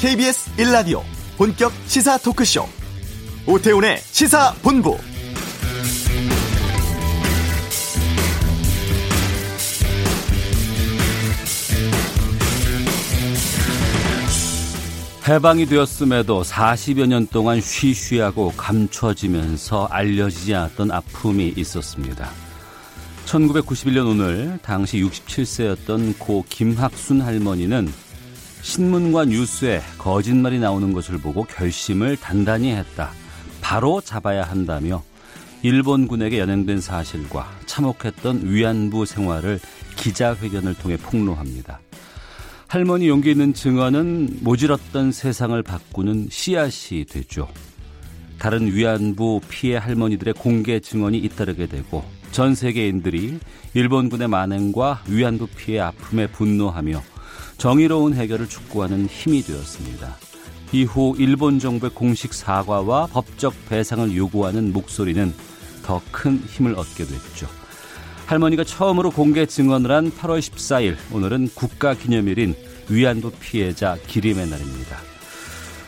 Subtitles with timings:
[0.00, 1.02] KBS 1라디오
[1.36, 2.64] 본격 시사 토크쇼
[3.48, 4.96] 오태훈의 시사본부
[15.26, 22.30] 해방이 되었음에도 40여 년 동안 쉬쉬하고 감춰지면서 알려지지 않았던 아픔이 있었습니다.
[23.26, 27.92] 1991년 오늘 당시 67세였던 고 김학순 할머니는
[28.62, 33.10] 신문과 뉴스에 거짓말이 나오는 것을 보고 결심을 단단히 했다.
[33.60, 35.02] 바로 잡아야 한다며
[35.62, 39.58] 일본군에게 연행된 사실과 참혹했던 위안부 생활을
[39.96, 41.80] 기자회견을 통해 폭로합니다.
[42.68, 47.48] 할머니 용기 있는 증언은 모질었던 세상을 바꾸는 씨앗이 되죠.
[48.38, 53.40] 다른 위안부 피해 할머니들의 공개 증언이 잇따르게 되고 전 세계인들이
[53.74, 57.02] 일본군의 만행과 위안부 피해 아픔에 분노하며
[57.58, 60.16] 정의로운 해결을 촉구하는 힘이 되었습니다.
[60.72, 65.34] 이후 일본 정부의 공식 사과와 법적 배상을 요구하는 목소리는
[65.82, 67.48] 더 큰 힘을 얻게 됐죠.
[68.26, 72.54] 할머니가 처음으로 공개 증언을 한 8월 14일 오늘은 국가기념일인
[72.90, 74.98] 위안부 피해자 기림의 날입니다.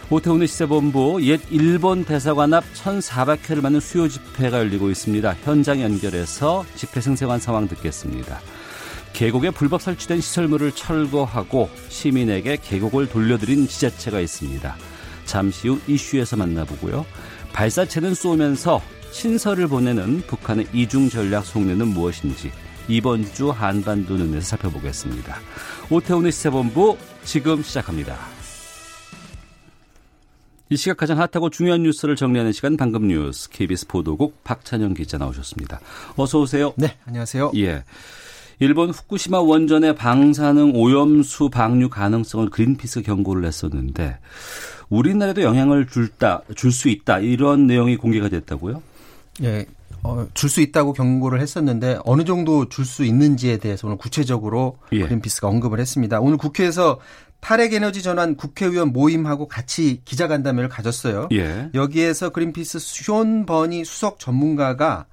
[0.09, 5.37] 오태훈의 시세본부 옛 일본 대사관 앞 1,400회를 맞는 수요 집회가 열리고 있습니다.
[5.45, 8.41] 현장 연결해서 집회 생생한 상황 듣겠습니다.
[9.21, 14.75] 계곡에 불법 설치된 시설물을 철거하고 시민에게 계곡을 돌려드린 지자체가 있습니다.
[15.27, 17.05] 잠시 후 이슈에서 만나보고요.
[17.53, 22.51] 발사체는 쏘면서 신설을 보내는 북한의 이중 전략 속내는 무엇인지
[22.89, 25.37] 이번 주 한반도 눈에서 살펴보겠습니다.
[25.91, 28.17] 오태훈의 시세본부 지금 시작합니다.
[30.71, 35.79] 이 시각 가장 핫하고 중요한 뉴스를 정리하는 시간 방금 뉴스 KBS 보도국 박찬영 기자 나오셨습니다.
[36.17, 36.73] 어서 오세요.
[36.79, 37.53] 네, 안녕하세요.
[37.57, 37.85] 예.
[38.61, 44.18] 일본 후쿠시마 원전의 방사능 오염수 방류 가능성을 그린피스 경고를 했었는데
[44.90, 48.83] 우리나라에도 영향을 줄다 줄 수 있다 이런 내용이 공개가 됐다고요?
[49.42, 49.67] 예.
[50.02, 55.05] 어, 줄 수 있다고 경고를 했었는데 어느 정도 줄 수 있는지에 대해서 오늘 구체적으로 예.
[55.05, 56.20] 그린피스가 언급을 했습니다.
[56.20, 57.01] 오늘 국회에서
[57.40, 61.29] 탈핵 에너지 전환 국회의원 모임하고 같이 기자간담회를 가졌어요.
[61.33, 61.70] 예.
[61.73, 65.06] 여기에서 그린피스 쇼 버니 수석 전문가가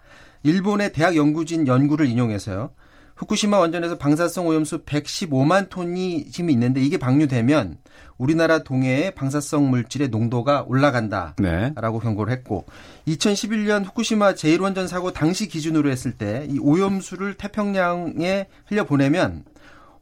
[0.44, 2.72] 일본의 대학 연구진 연구를 인용해서요.
[3.18, 7.78] 후쿠시마 원전에서 방사성 오염수 115만 톤이 지금 있는데 이게 방류되면
[8.18, 11.74] 우리나라 동해의 방사성 물질의 농도가 올라간다라고 네.
[11.76, 12.66] 경고를 했고
[13.08, 19.44] 2011년 후쿠시마 제1원전 사고 당시 기준으로 했을 때 이 오염수를 태평양에 흘려 보내면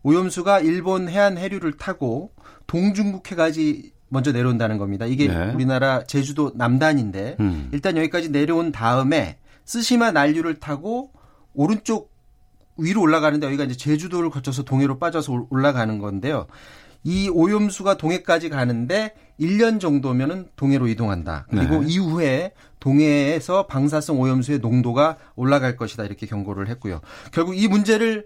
[0.04, 2.32] 오염수가 일본 해안 해류를 타고
[2.68, 5.06] 동중국해까지 먼저 내려온다는 겁니다.
[5.06, 5.52] 이게 네.
[5.54, 7.70] 우리나라 제주도 남단인데 음.
[7.72, 11.12] 일단 여기까지 내려온 다음에 쓰시마 난류를 타고
[11.54, 12.15] 오른쪽
[12.78, 16.48] 위로 올라가는데 여기가 이제 제주도를 거쳐서 동해로 빠져서 올라가는 건데요.
[17.04, 21.46] 이 오염수가 동해까지 가는데 1년 정도면은 동해로 이동한다.
[21.50, 21.88] 그리고 네.
[21.88, 26.04] 이후에 동해에서 방사성 오염수의 농도가 올라갈 것이다.
[26.04, 27.02] 이렇게 경고를 했고요.
[27.32, 28.26] 결국 이 문제를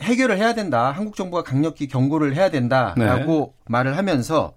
[0.00, 0.90] 해결을 해야 된다.
[0.90, 3.64] 한국 정부가 강력히 경고를 해야 된다라고 네.
[3.66, 4.54] 말을 하면서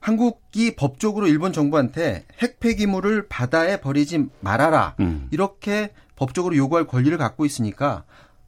[0.00, 4.94] 한국이 법적으로 일본 정부한테 핵 폐기물을 바다에 버리지 말아라.
[5.00, 5.28] 음.
[5.30, 8.04] 이렇게 법적으로 요구할 권리를 갖고 있으니까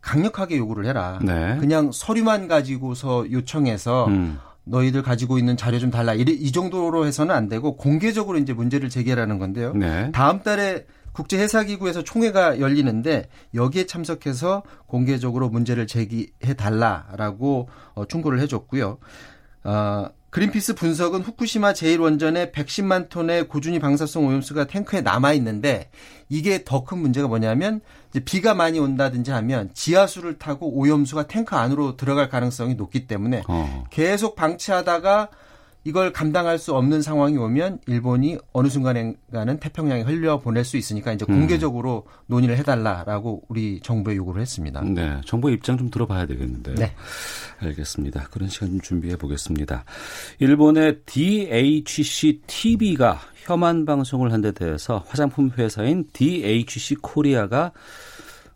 [0.06, 1.18] 강력하게 요구를 해라.
[1.20, 1.56] 네.
[1.58, 4.38] 그냥 서류만 가지고서 요청해서 음.
[4.62, 6.14] 너희들 가지고 있는 자료 좀 달라.
[6.14, 9.72] 이, 정도로 해서는 안 되고 공개적으로 이제 문제를 제기하라는 건데요.
[9.74, 10.10] 네.
[10.12, 18.98] 다음 달에 국제해사기구에서 총회가 열리는데 여기에 참석해서 공개적으로 문제를 제기해 달라라고 어, 충고를 해줬고요.
[19.64, 25.88] 어, 그린피스 분석은 후쿠시마 제1원전에 110만 톤의 고준위 방사성 오염수가 탱크에 남아 있는데
[26.28, 27.80] 이게 더 큰 문제가 뭐냐면
[28.10, 33.84] 이제 비가 많이 온다든지 하면 지하수를 타고 오염수가 탱크 안으로 들어갈 가능성이 높기 때문에 어.
[33.88, 35.30] 계속 방치하다가
[35.86, 41.24] 이걸 감당할 수 없는 상황이 오면 일본이 어느 순간에가는 태평양에 흘려 보낼 수 있으니까 이제
[41.28, 41.38] 음.
[41.38, 42.10] 공개적으로 음.
[42.26, 44.80] 논의를 해달라라고 우리 정부에 요구를 했습니다.
[44.82, 46.74] 네, 정부 입장 좀 들어봐야 되겠는데요.
[46.74, 46.92] 네,
[47.60, 48.24] 알겠습니다.
[48.32, 49.84] 그런 시간 좀 준비해 보겠습니다.
[50.40, 57.70] 일본의 DHC TV가 혐한 방송을 한 데 대해서 화장품 회사인 DHC 코리아가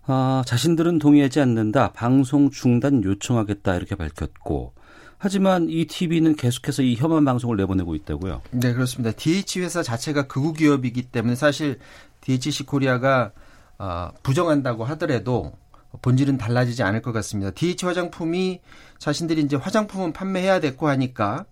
[0.06, 1.92] 아, 자신들은 동의하지 않는다.
[1.92, 3.76] 방송 중단 요청하겠다.
[3.76, 4.74] 이렇게 밝혔고
[5.22, 8.40] 하지만 이 TV는 계속해서 이 혐한 방송을 내보내고 있다고요?
[8.52, 9.14] 네, 그렇습니다.
[9.14, 11.78] DH 회사 자체가 극우 기업이기 때문에 사실
[12.22, 13.30] DHC 코리아가
[13.78, 15.52] 어, 부정한다고 하더라도
[16.00, 17.50] 본질은 달라지지 않을 것 같습니다.
[17.50, 18.60] DH 화장품이
[18.98, 21.44] 자신들이 이제 화장품은 판매해야 됐고 하니까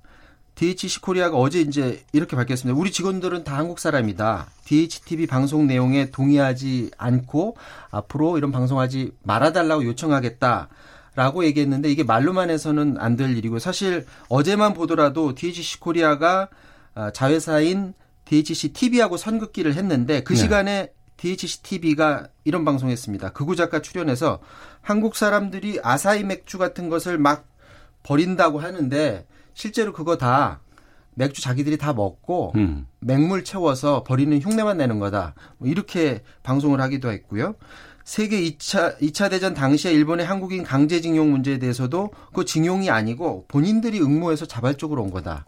[0.55, 2.79] DHC 코리아가 어제 이제 이렇게 밝혔습니다.
[2.79, 4.47] 우리 직원들은 다 한국 사람이다.
[4.65, 7.59] DHTV 방송 내용에 동의하지 않고
[7.91, 10.69] 앞으로 이런 방송하지 말아달라고 요청하겠다.
[11.19, 16.49] 라고 얘기했는데 이게 말로만 해서는 안 될 일이고 사실 어제만 보더라도 DHC 코리아가
[16.95, 17.95] 아, 자회사인
[18.27, 20.39] DHC TV하고 선긋기를 했는데 그 네.
[20.39, 23.31] 시간에 DHC TV가 이런 방송했습니다.
[23.31, 24.39] 극우 작가 출연해서
[24.81, 27.49] 한국 사람들이 아사히 맥주 같은 것을 막
[28.05, 30.61] 버린다고 하는데 실제로 그거 다
[31.15, 32.87] 맥주 자기들이 다 먹고 음.
[33.01, 35.35] 맹물 채워서 버리는 흉내만 내는 거다.
[35.59, 37.57] 뭐 이렇게 방송을 하기도 했고요.
[38.09, 44.47] 세계 2차 2차 대전 당시에 일본의 한국인 강제징용 문제에 대해서도 그 징용이 아니고 본인들이 응모해서
[44.47, 45.45] 자발적으로 온 거다.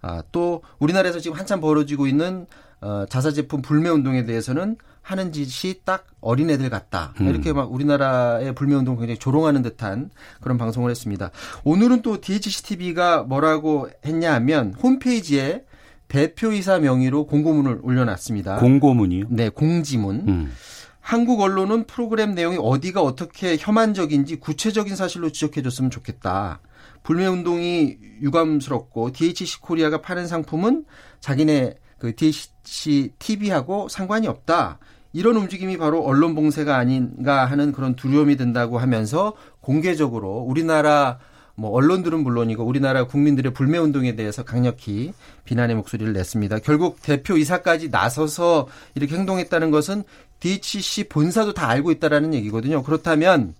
[0.00, 2.46] 아, 또 우리나라에서 지금 한참 벌어지고 있는
[2.80, 7.12] 어, 자사제품 불매 운동에 대해서는 하는 짓이 딱 어린애들 같다.
[7.20, 7.28] 음.
[7.28, 10.08] 이렇게 막 우리나라의 불매 운동을 굉장히 조롱하는 듯한
[10.40, 11.30] 그런 방송을 했습니다.
[11.64, 15.66] 오늘은 또 DHC TV가 뭐라고 했냐 하면 홈페이지에
[16.08, 18.60] 대표이사 명의로 공고문을 올려놨습니다.
[18.60, 19.26] 공고문이요?
[19.28, 20.24] 네, 공지문.
[20.26, 20.52] 음.
[21.08, 26.60] 한국 언론은 프로그램 내용이 어디가 어떻게 혐한적인지 구체적인 사실로 지적해줬으면 좋겠다.
[27.02, 30.84] 불매운동이 유감스럽고 DHC 코리아가 파는 상품은
[31.20, 34.80] 자기네 그 DHC TV하고 상관이 없다.
[35.14, 41.20] 이런 움직임이 바로 언론 봉쇄가 아닌가 하는 그런 두려움이 든다고 하면서 공개적으로 우리나라
[41.58, 45.12] 뭐 언론들은 물론이고 우리나라 국민들의 불매 운동에 대해서 강력히
[45.44, 46.60] 비난의 목소리를 냈습니다.
[46.60, 50.04] 결국 대표 이사까지 나서서 이렇게 행동했다는 것은
[50.38, 52.84] DHC 본사도 다 알고 있다라는 얘기거든요.
[52.84, 53.54] 그렇다면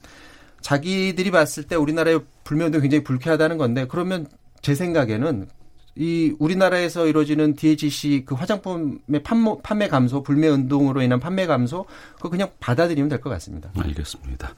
[0.60, 4.28] 자기들이 봤을 때 우리나라의 불매 운동 굉장히 불쾌하다는 건데 그러면
[4.62, 5.48] 제 생각에는
[5.96, 11.84] 이 우리나라에서 이루어지는 DHC 그 화장품의 판매, 판매 감소, 불매 운동으로 인한 판매 감소
[12.14, 13.72] 그거 그냥 받아들이면 될 것 같습니다.
[13.76, 14.54] 알겠습니다.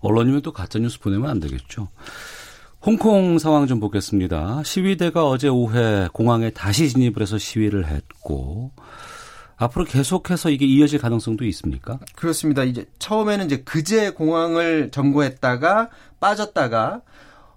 [0.00, 1.88] 언론이면 또 가짜 뉴스 보내면 안 되겠죠.
[2.84, 4.62] 홍콩 상황 좀 보겠습니다.
[4.62, 8.72] 시위대가 어제 오후에 공항에 다시 진입을 해서 시위를 했고
[9.56, 11.98] 앞으로 계속해서 이게 이어질 가능성도 있습니까?
[12.14, 12.62] 그렇습니다.
[12.62, 15.88] 이제 처음에는 이제 그제 공항을 점거했다가
[16.20, 17.00] 빠졌다가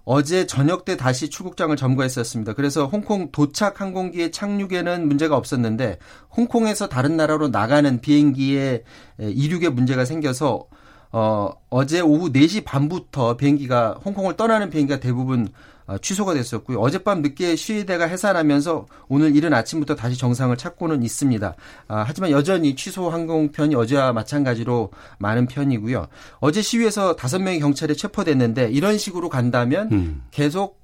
[0.04, 2.54] 어제 저녁 때 다시 출국장을 점거했었습니다.
[2.54, 5.98] 그래서 홍콩 도착 항공기의 착륙에는 문제가 없었는데
[6.34, 8.84] 홍콩에서 다른 나라로 나가는 비행기에
[9.20, 10.64] 이륙에 문제가 생겨서
[11.10, 15.48] 어, 어제 오후 4시 반부터 비행기가 홍콩을 떠나는 비행기가 대부분
[15.86, 16.78] 어, 취소가 됐었고요.
[16.80, 21.54] 어젯밤 늦게 시위대가 해산하면서 오늘 이른 아침부터 다시 정상을 찾고는 있습니다.
[21.88, 26.08] 아, 하지만 여전히 취소 항공편이 어제와 마찬가지로 많은 편이고요.
[26.40, 30.22] 어제 시위에서 다섯 명의 경찰에 체포됐는데 이런 식으로 간다면 음.
[30.30, 30.78] 계속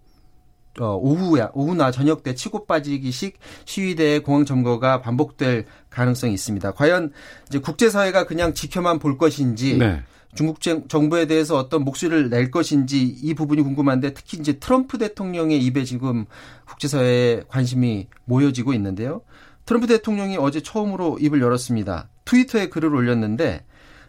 [0.81, 6.73] 어, 오후야, 오후나 저녁 때 치고 빠지기식 시위대의 공항 점거가 반복될 가능성이 있습니다.
[6.73, 7.13] 과연
[7.47, 10.03] 이제 국제사회가 그냥 지켜만 볼 것인지 네.
[10.35, 15.85] 중국 정부에 대해서 어떤 목소리를 낼 것인지 이 부분이 궁금한데 특히 이제 트럼프 대통령의 입에
[15.85, 16.27] 지금
[16.67, 19.23] 국제사회에 관심이 모여지고 있는데요.
[19.67, 22.09] 트럼프 대통령이 어제 처음으로 입을 열었습니다.
[22.25, 23.65] 트위터에 글을 올렸는데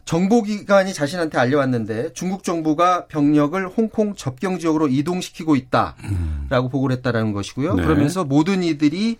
[0.05, 6.69] 정보기관이 자신한테 알려왔는데 중국 정부가 병력을 홍콩 접경 지역으로 이동시키고 있다라고 음.
[6.71, 7.75] 보고를 했다라는 것이고요.
[7.75, 7.83] 네.
[7.83, 9.17] 그러면서 모든 이들이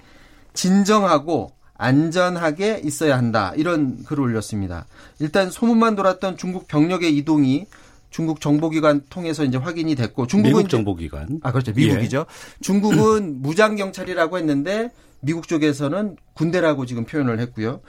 [0.54, 3.54] 진정하고 안전하게 있어야 한다.
[3.56, 4.86] 이런 글을 올렸습니다.
[5.20, 7.66] 일단 소문만 돌았던 중국 병력의 이동이
[8.10, 12.20] 중국 정보기관 통해서 이제 확인이 됐고 중국은 미국 정보기관 아 그렇죠 미국이죠.
[12.30, 12.62] 예.
[12.62, 17.82] 중국은 무장 경찰이라고 했는데 미국 쪽에서는 군대라고 지금 표현을 했고요.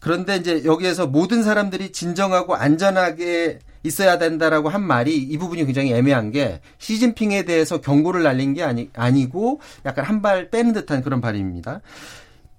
[0.00, 6.30] 그런데 이제 여기에서 모든 사람들이 진정하고 안전하게 있어야 된다라고 한 말이 이 부분이 굉장히 애매한
[6.30, 11.80] 게 시진핑에 대해서 경고를 날린 게 아니, 아니고 약간 한 발 빼는 듯한 그런 발입니다.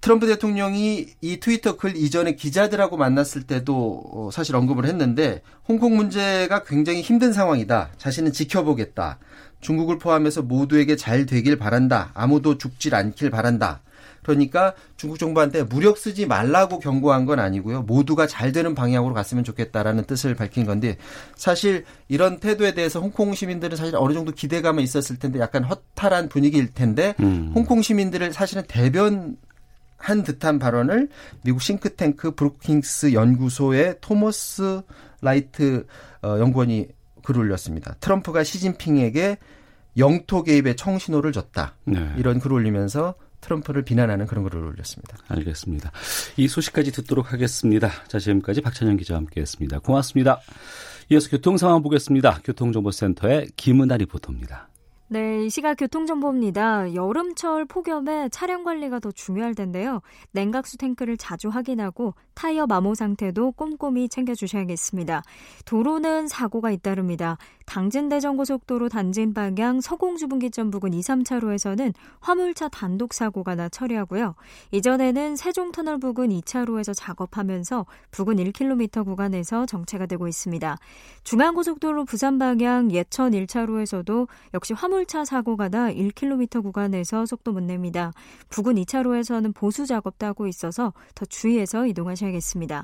[0.01, 6.63] 트럼프 대통령이 이 트위터 글 이전에 기자들하고 만났을 때도 어, 사실 언급을 했는데 홍콩 문제가
[6.63, 7.89] 굉장히 힘든 상황이다.
[7.97, 9.19] 자신은 지켜보겠다.
[9.59, 12.11] 중국을 포함해서 모두에게 잘 되길 바란다.
[12.13, 13.81] 아무도 죽질 않길 바란다.
[14.23, 17.81] 그러니까 중국 정부한테 무력 쓰지 말라고 경고한 건 아니고요.
[17.83, 20.97] 모두가 잘 되는 방향으로 갔으면 좋겠다라는 뜻을 밝힌 건데
[21.35, 26.73] 사실 이런 태도에 대해서 홍콩 시민들은 사실 어느 정도 기대감은 있었을 텐데 약간 허탈한 분위기일
[26.73, 27.51] 텐데 음.
[27.55, 29.37] 홍콩 시민들을 사실은 대변
[29.99, 31.09] 한 듯한 발언을
[31.43, 34.81] 미국 싱크탱크 브루킹스 연구소의 토머스
[35.21, 35.85] 라이트
[36.21, 36.87] 어, 연구원이
[37.23, 37.95] 글을 올렸습니다.
[37.99, 39.37] 트럼프가 시진핑에게
[39.97, 41.75] 영토 개입의 청신호를 줬다.
[41.85, 42.13] 네.
[42.17, 45.17] 이런 글을 올리면서 트럼프를 비난하는 그런 글을 올렸습니다.
[45.27, 45.91] 알겠습니다.
[46.37, 47.89] 이 소식까지 듣도록 하겠습니다.
[48.07, 49.79] 자, 지금까지 박찬영 기자와 함께했습니다.
[49.79, 50.39] 고맙습니다.
[51.11, 52.39] 이어서 교통 상황 보겠습니다.
[52.43, 54.68] 교통정보센터의 김은아 리포터입니다.
[55.11, 56.93] 네, 이 시각 교통정보입니다.
[56.93, 60.01] 여름철 폭염에 차량 관리가 더 중요할 텐데요.
[60.33, 65.23] 냉각수 탱크를 자주 확인하고 타이어 마모 상태도 꼼꼼히 챙겨주셔야겠습니다.
[65.65, 67.39] 도로는 사고가 잇따릅니다.
[67.69, 74.35] 당진대전고속도로 단진 방향 서공주분기점 부근 2, 3차로에서는 화물차 단독 사고가 나 처리하고요.
[74.71, 80.77] 이전에는 세종터널 부근 2차로에서 작업하면서 부근 1km 구간에서 정체가 되고 있습니다.
[81.23, 88.11] 중앙고속도로 부산 방향 예천 1차로에서도 역시 화물 화물차 사고가 나 1km 구간에서 속도 못 냅니다.
[88.49, 92.83] 부근 2차로에서는 보수 작업도 하고 있어서 더 주의해서 이동하셔야겠습니다.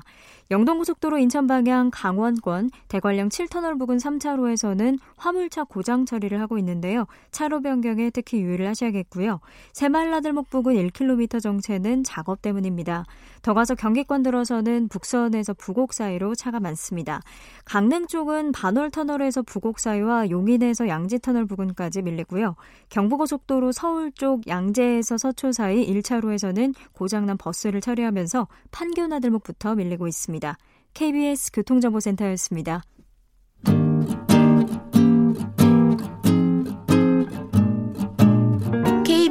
[0.50, 4.75] 영동고속도로 인천 방향 강원권 대관령 7터널 부근 3차로에서는
[5.16, 7.06] 화물차 고장 처리를 하고 있는데요.
[7.30, 9.40] 차로 변경에 특히 유의를 하셔야겠고요.
[9.72, 13.04] 새말라들목 부근 1km 정체는 작업 때문입니다.
[13.42, 17.20] 더 가서 경기권 들어서는 북선에서 부곡 사이로 차가 많습니다.
[17.64, 22.56] 강릉 쪽은 반월 터널에서 부곡 사이와 용인에서 양지 터널 부근까지 밀리고요.
[22.88, 30.56] 경부고속도로 서울 쪽 양재에서 서초 사이 1차로에서는 고장난 버스를 처리하면서 판교나들목부터 밀리고 있습니다.
[30.94, 32.82] KBS 교통정보센터였습니다.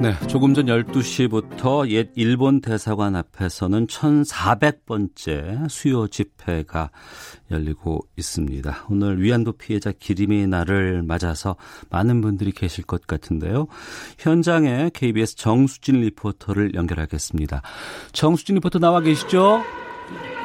[0.00, 6.88] 네, 조금 전 12시부터 옛 일본 대사관 앞에서는 1400번째 수요 집회가
[7.50, 8.86] 열리고 있습니다.
[8.88, 11.56] 오늘 위안부 피해자 기림의 날을 맞아서
[11.90, 13.66] 많은 분들이 계실 것 같은데요.
[14.18, 17.60] 현장에 KBS 정수진 리포터를 연결하겠습니다.
[18.12, 19.62] 정수진 리포터 나와 계시죠?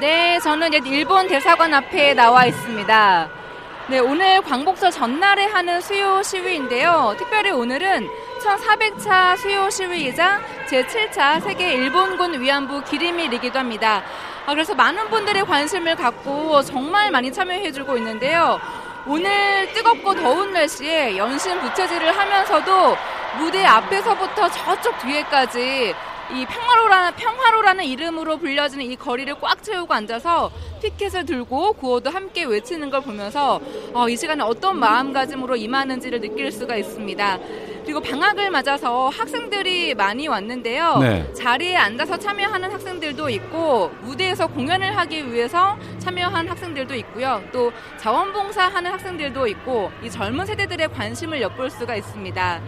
[0.02, 3.45] 네, 저는 옛 일본 대사관 앞에 나와 있습니다.
[3.88, 7.14] 네, 오늘 광복절 전날에 하는 수요 시위인데요.
[7.20, 8.10] 특별히 오늘은
[8.44, 14.02] 1400차 수요 시위이자 제7차 세계 일본군 위안부 기림일이기도 합니다.
[14.48, 18.60] 아, 그래서 많은 분들의 관심을 갖고 정말 많이 참여해주고 있는데요.
[19.06, 22.98] 오늘 뜨겁고 더운 날씨에 연신 부채질을 하면서도
[23.38, 25.94] 무대 앞에서부터 저쪽 뒤에까지
[26.32, 30.52] 이 평화로라는, 평화로라는 이름으로 불려지는 이 거리를 꽉 채우고 앉아서
[30.82, 33.60] 피켓을 들고 구호도 함께 외치는 걸 보면서
[33.94, 37.40] 어, 이 시간에 어떤 마음가짐으로 임하는지를 느낄 수가 있습니다.
[37.84, 40.98] 그리고 방학을 맞아서 학생들이 많이 왔는데요.
[40.98, 41.34] 네.
[41.34, 47.44] 자리에 앉아서 참여하는 학생들도 있고 무대에서 공연을 하기 위해서 참여한 학생들도 있고요.
[47.52, 52.62] 또 자원봉사하는 학생들도 있고 이 젊은 세대들의 관심을 엿볼 수가 있습니다.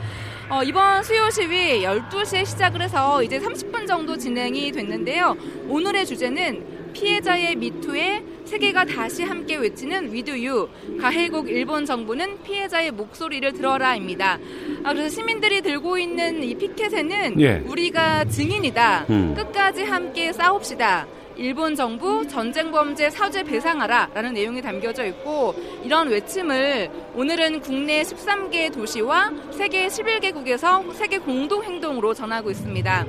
[0.50, 5.36] 어, 이번 수요 시위 12시에 시작을 해서 이제 30분 정도 진행이 됐는데요.
[5.68, 10.70] 오늘의 주제는 피해자의 미투에 세계가 다시 함께 외치는 위드유
[11.02, 14.40] 가해국 일본 정부는 피해자의 목소리를 들어라입니다.
[14.86, 17.62] 아, 그래서 시민들이 들고 있는 이 피켓에는 예.
[17.66, 19.06] 우리가 증인이다.
[19.10, 19.34] 음.
[19.36, 21.08] 끝까지 함께 싸웁시다.
[21.38, 25.54] 일본 정부 전쟁 범죄 사죄 배상하라라는 내용이 담겨져 있고
[25.84, 33.06] 이런 외침을 오늘은 국내 13개 도시와 세계 11개국에서 세계 공동 행동으로 전하고 있습니다.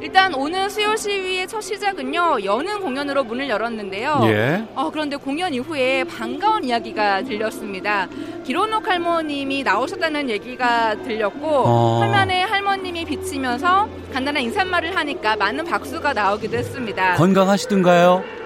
[0.00, 4.20] 일단 오늘 수요 시위의 첫 시작은요 여는 공연으로 문을 열었는데요.
[4.24, 4.64] 예.
[4.74, 8.08] 어, 그런데 공연 이후에 반가운 이야기가 들렸습니다.
[8.44, 11.98] 기로노 할머님이 나오셨다는 얘기가 들렸고 어.
[12.00, 17.14] 화면에 할머님이 비치면서 간단한 인사말을 하니까 많은 박수가 나오기도 했습니다.
[17.14, 18.39] 건강하시던가요?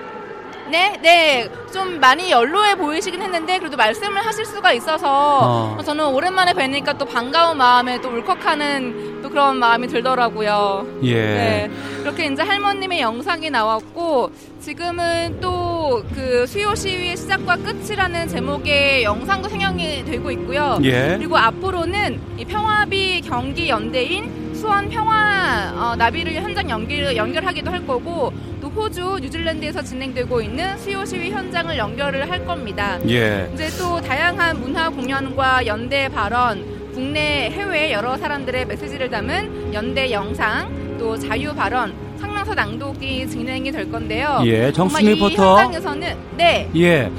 [0.74, 1.48] 네, 네.
[1.72, 5.82] 좀 많이 연로해 보이시긴 했는데 그래도 말씀을 하실 수가 있어서 어.
[5.84, 10.84] 저는 오랜만에 뵈니까 또 반가운 마음에 또 울컥하는 또 그런 마음이 들더라고요.
[11.04, 11.14] 예.
[11.14, 11.70] 네.
[12.00, 15.74] 그렇게 이제 할머님의 영상이 나왔고 지금은 또
[16.14, 20.78] 그 수요 시위의 시작과 끝이라는 제목의 영상도 생성이 되고 있고요.
[20.82, 21.16] 예.
[21.18, 28.32] 그리고 앞으로는 이 평화비 경기 연대인 수원 평화 어, 나비를 현장 연결, 연결하기도 할 거고
[28.32, 32.98] 또 호주, 뉴질랜드에서 진행되고 있는 수요 시위 현장을 연결을 할 겁니다.
[33.08, 33.48] 예.
[33.54, 40.96] 이제 또 다양한 문화 공연과 연대 발언, 국내 해외 여러 사람들의 메시지를 담은 연대 영상,
[40.98, 44.42] 또 자유 발언, 상명서 낭독이 진행이 될 건데요.
[44.44, 45.58] 예, 정순 리포터.
[45.58, 46.70] 현장에서는 네.
[46.76, 47.10] 예.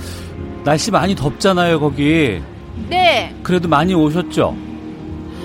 [0.64, 2.42] 날씨 많이 덥잖아요, 거기.
[2.90, 3.34] 네.
[3.44, 4.56] 그래도 많이 오셨죠?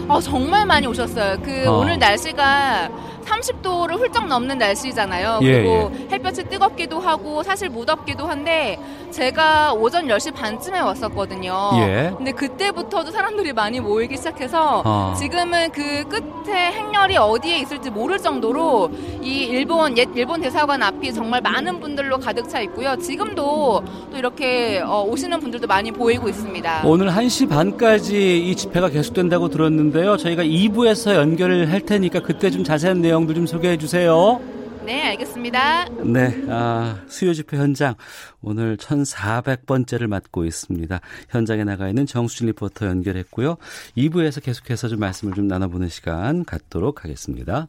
[0.08, 1.36] 어, 정말 많이 오셨어요.
[1.42, 1.78] 그 어.
[1.78, 2.90] 오늘 날씨가
[3.24, 5.40] 30도를 훌쩍 넘는 날씨잖아요.
[5.42, 6.08] 예, 그리고 예.
[6.12, 8.78] 햇볕이 뜨겁기도 하고 사실 무덥기도 한데
[9.10, 11.70] 제가 오전 10시 반쯤에 왔었거든요.
[11.74, 12.12] 예.
[12.16, 15.14] 근데 그때부터도 사람들이 많이 모이기 시작해서 어.
[15.18, 18.90] 지금은 그 끝에 행렬이 어디에 있을지 모를 정도로
[19.22, 22.96] 이 일본 옛 일본 대사관 앞이 정말 많은 분들로 가득 차 있고요.
[22.96, 23.82] 지금도 또
[24.16, 26.82] 이렇게 어, 오시는 분들도 많이 보이고 있습니다.
[26.84, 30.16] 오늘 1시 반까지 이 집회가 계속된다고 들었는데요.
[30.16, 34.40] 저희가 2부에서 연결을 할 테니까 그때 좀 자세한 내용 들 좀 소개해 주세요.
[34.84, 35.88] 네, 알겠습니다.
[36.04, 37.94] 네, 아, 수요 집회 현장
[38.40, 41.00] 오늘 1,400번째를 맞고 있습니다.
[41.28, 43.56] 현장에 나가 있는 정수진 리포터 연결했고요.
[43.96, 47.68] 2부에서 계속해서 좀 말씀을 좀 나눠보는 시간 갖도록 하겠습니다.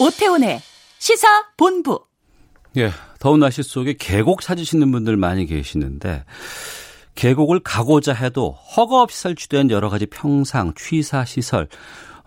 [0.00, 0.60] 오태훈의
[0.98, 2.00] 시사 본부.
[2.76, 6.24] 예, 더운 날씨 속에 계곡 찾으시는 분들 많이 계시는데
[7.20, 11.68] 계곡을 가고자 해도 허가 없이 설치된 여러 가지 평상, 취사 시설,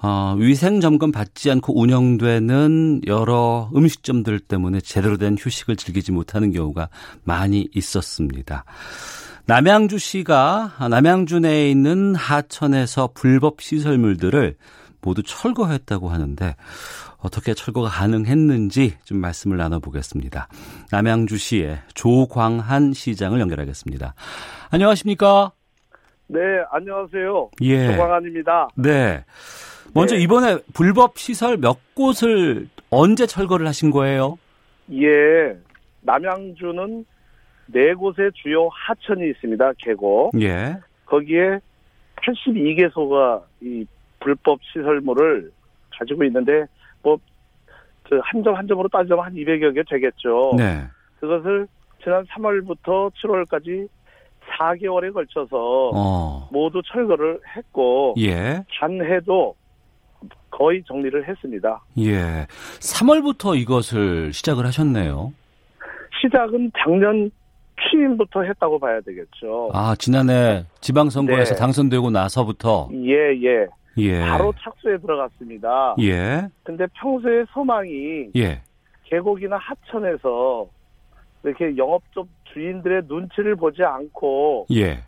[0.03, 6.89] 어, 위생 점검 받지 않고 운영되는 여러 음식점들 때문에 제대로 된 휴식을 즐기지 못하는 경우가
[7.23, 8.65] 많이 있었습니다.
[9.47, 14.55] 남양주시가 남양주 내에 있는 하천에서 불법 시설물들을
[15.01, 16.55] 모두 철거했다고 하는데
[17.23, 20.49] 어떻게 철거가 가능했는지 좀 말씀을 나눠보겠습니다.
[20.91, 24.13] 남양주시의 조광한 시장을 연결하겠습니다.
[24.71, 25.53] 안녕하십니까?
[26.27, 26.39] 네,
[26.69, 27.49] 안녕하세요.
[27.61, 27.91] 예.
[27.93, 28.67] 조광한입니다.
[28.75, 29.23] 네.
[29.93, 30.21] 먼저 네.
[30.21, 34.37] 이번에 불법 시설 몇 곳을 언제 철거를 하신 거예요?
[34.91, 35.57] 예.
[36.01, 37.05] 남양주는
[37.67, 39.71] 네 곳의 주요 하천이 있습니다.
[39.77, 40.31] 계곡.
[40.41, 40.77] 예.
[41.05, 41.59] 거기에
[42.17, 43.85] 82개소가 이
[44.19, 45.51] 불법 시설물을
[45.97, 46.65] 가지고 있는데
[47.03, 50.53] 뭐한 점한 점으로 따지자면 한 200여 개 되겠죠.
[50.57, 50.83] 네.
[51.19, 51.67] 그것을
[52.03, 53.87] 지난 3월부터 7월까지
[54.59, 56.49] 4개월에 걸쳐서 어.
[56.51, 58.63] 모두 철거를 했고 예.
[58.79, 59.55] 단해도
[60.51, 61.81] 거의 정리를 했습니다.
[61.99, 62.45] 예.
[62.79, 65.33] 3월부터 이것을 시작을 하셨네요.
[66.21, 67.31] 시작은 작년
[67.89, 69.71] 취임부터 했다고 봐야 되겠죠.
[69.73, 71.59] 아, 지난해 지방선거에서 네.
[71.59, 72.89] 당선되고 나서부터?
[72.93, 73.67] 예, 예.
[73.97, 74.21] 예.
[74.21, 75.95] 바로 착수에 들어갔습니다.
[76.01, 76.47] 예.
[76.63, 78.61] 근데 평소에 소망이 예.
[79.03, 80.67] 계곡이나 하천에서
[81.43, 85.03] 이렇게 영업점 주인들의 눈치를 보지 않고 예.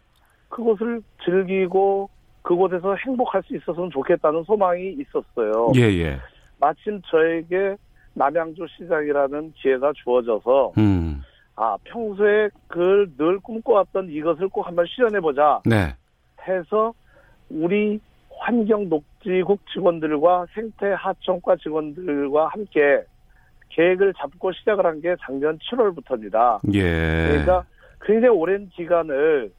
[0.49, 2.09] 그곳을 즐기고
[2.41, 5.71] 그곳에서 행복할 수 있었으면 좋겠다는 소망이 있었어요.
[5.75, 6.19] 예, 예.
[6.59, 7.75] 마침 저에게
[8.13, 11.21] 남양주 시장이라는 기회가 주어져서 음.
[11.55, 15.93] 아 평소에 그늘 꿈꿔왔던 이것을 꼭 한번 실현해 보자 네.
[16.47, 16.93] 해서
[17.49, 17.99] 우리
[18.39, 23.03] 환경 녹지국 직원들과 생태 하청과 직원들과 함께
[23.69, 26.59] 계획을 잡고 시작을 한 게 작년 7월부터입니다.
[26.73, 26.81] 예.
[27.27, 27.65] 그러니까
[28.01, 29.51] 굉장히 오랜 기간을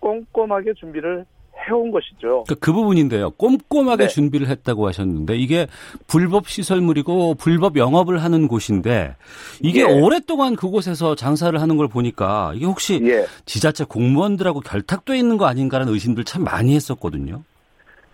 [0.00, 1.24] 꼼꼼하게 준비를
[1.68, 2.44] 해온 것이죠.
[2.44, 3.30] 그러니까 그 부분인데요.
[3.32, 4.08] 꼼꼼하게 네.
[4.08, 5.66] 준비를 했다고 하셨는데 이게
[6.06, 9.14] 불법 시설물이고 불법 영업을 하는 곳인데
[9.60, 9.84] 이게 예.
[9.84, 13.26] 오랫동안 그곳에서 장사를 하는 걸 보니까 이게 혹시 예.
[13.44, 17.42] 지자체 공무원들하고 결탁돼 있는 거 아닌가라는 의심들 참 많이 했었거든요.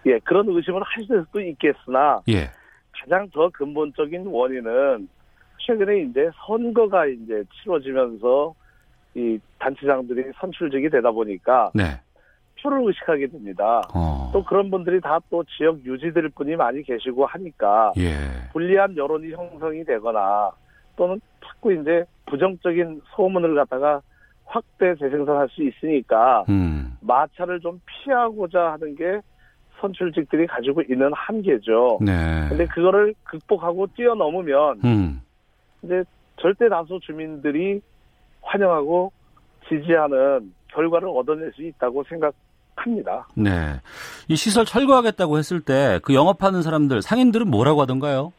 [0.06, 2.48] 예, 그런 의심을 하실 수도 있겠으나 예.
[2.92, 5.08] 가장 더 근본적인 원인은
[5.58, 8.54] 최근에 이제 선거가 이제 치러지면서
[9.14, 12.00] 이 단체장들이 선출직이 되다 보니까 네.
[12.62, 13.82] 표를 의식하게 됩니다.
[13.94, 14.30] 어.
[14.32, 18.12] 또 그런 분들이 다 또 지역 유지들 분이 많이 계시고 하니까 예.
[18.52, 20.50] 불리한 여론이 형성이 되거나
[20.96, 24.00] 또는 자꾸 이제 부정적인 소문을 갖다가
[24.44, 26.96] 확대 재생산할 수 있으니까 음.
[27.00, 29.20] 마찰을 좀 피하고자 하는 게
[29.80, 31.98] 선출직들이 가지고 있는 한계죠.
[32.00, 32.46] 네.
[32.48, 35.22] 근데 그거를 극복하고 뛰어넘으면 음.
[35.82, 36.02] 이제
[36.40, 37.80] 절대 다수 주민들이
[38.42, 39.12] 환영하고
[39.68, 43.26] 지지하는 결과를 얻어낼 수 있다고 생각합니다.
[43.34, 43.50] 네.
[44.28, 48.32] 이 시설 철거하겠다고 했을 때 그 영업하는 사람들 상인들은 뭐라고 하던가요?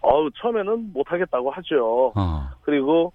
[0.00, 2.12] 어우 처음에는 못하겠다고 하죠.
[2.14, 2.48] 어.
[2.62, 3.12] 그리고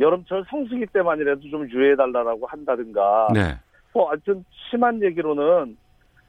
[0.00, 3.28] 여름철 성수기 때만이라도 좀 유예해달라고 한다든가.
[3.34, 3.58] 네.
[3.92, 5.76] 뭐 하여튼 심한 얘기로는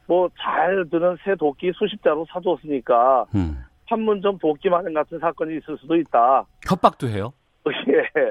[0.06, 3.58] 뭐 잘 드는 새 도끼 수십 자로 사줬으니까 음.
[3.88, 6.44] 판문점 도끼 마련 같은 사건이 있을 수도 있다.
[6.66, 7.32] 협박도 해요?
[7.66, 8.30] 예.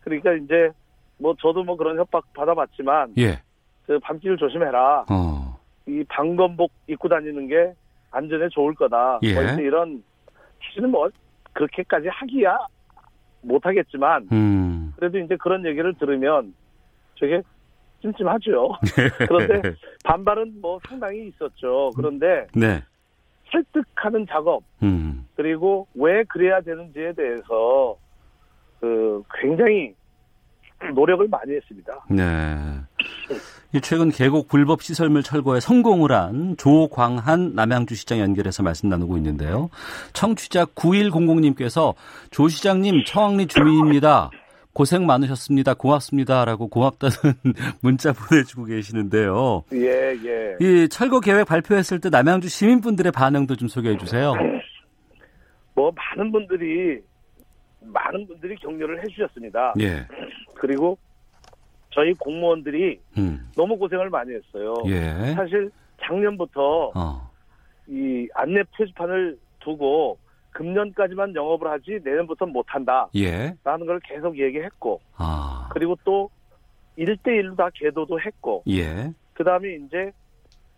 [0.00, 0.70] 그러니까 이제
[1.18, 3.40] 뭐 저도 뭐 그런 협박 받아봤지만 예.
[3.86, 5.06] 그 밤길 조심해라.
[5.10, 5.58] 어.
[5.86, 7.72] 이 방검복 입고 다니는 게
[8.10, 9.18] 안전에 좋을 거다.
[9.22, 9.34] 예.
[9.34, 10.02] 뭐 이런
[10.64, 11.08] 사실은 뭐
[11.52, 12.58] 그렇게까지 하기야
[13.42, 14.92] 못하겠지만 음.
[14.96, 16.54] 그래도 이제 그런 얘기를 들으면
[17.16, 17.42] 저게
[18.02, 18.72] 찜찜하죠.
[19.26, 21.90] 그런데 반발은 뭐 상당히 있었죠.
[21.96, 22.82] 그런데 네.
[23.50, 25.26] 설득하는 작업 음.
[25.36, 27.96] 그리고 왜 그래야 되는지에 대해서
[28.80, 29.94] 그 굉장히
[30.94, 32.04] 노력을 많이 했습니다.
[32.10, 32.24] 네.
[33.80, 39.70] 최근 계곡 불법 시설물 철거에 성공을 한 조광한 남양주 시장 연결해서 말씀 나누고 있는데요.
[40.12, 41.94] 청취자 9100님께서
[42.30, 44.30] 조 시장님 청왕리 주민입니다.
[44.72, 45.74] 고생 많으셨습니다.
[45.74, 47.14] 고맙습니다라고 고맙다는
[47.82, 49.64] 문자 보내주고 계시는데요.
[49.72, 50.56] 예, 예.
[50.60, 54.32] 이 철거 계획 발표했을 때 남양주 시민분들의 반응도 좀 소개해 주세요.
[55.74, 57.00] 뭐 많은 분들이
[57.80, 59.74] 많은 분들이 격려를 해주셨습니다.
[59.80, 60.06] 예.
[60.54, 60.96] 그리고
[61.90, 63.50] 저희 공무원들이 음.
[63.54, 64.74] 너무 고생을 많이 했어요.
[64.86, 65.34] 예.
[65.34, 67.30] 사실 작년부터 어.
[67.86, 70.16] 이 안내 표지판을 두고
[70.52, 73.08] 금년까지만 영업을 하지 내년부터 못한다.
[73.16, 73.54] 예.
[73.64, 75.00] 라는 걸 계속 얘기했고.
[75.16, 75.68] 아.
[75.72, 76.30] 그리고 또
[76.98, 78.62] 1대1로 다 계도도 했고.
[78.68, 79.12] 예.
[79.32, 80.12] 그 다음에 이제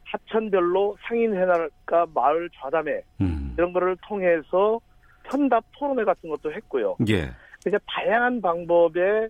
[0.04, 3.54] 하천별로 상인 회날과 마을 좌담회 음.
[3.58, 4.80] 이런 거를 통해서
[5.24, 6.96] 편답 토론회 같은 것도 했고요.
[7.08, 7.30] 예.
[7.62, 9.28] 그러니까 다양한 방법의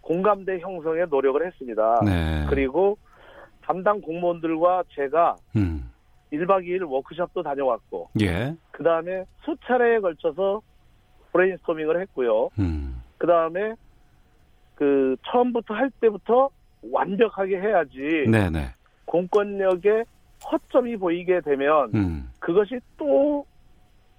[0.00, 2.00] 공감대 형성에 노력을 했습니다.
[2.04, 2.46] 네.
[2.48, 2.96] 그리고
[3.62, 5.90] 담당 공무원들과 제가 음.
[6.32, 8.54] 1박 2일 워크숍도 다녀왔고, 예.
[8.74, 10.60] 그 다음에 수차례에 걸쳐서
[11.32, 12.48] 브레인스토밍을 했고요.
[12.58, 13.00] 음.
[13.18, 13.74] 그 다음에
[14.74, 16.50] 그 처음부터 할 때부터
[16.90, 18.26] 완벽하게 해야지.
[18.28, 18.74] 네네.
[19.04, 20.04] 공권력에
[20.50, 22.30] 허점이 보이게 되면 음.
[22.40, 23.46] 그것이 또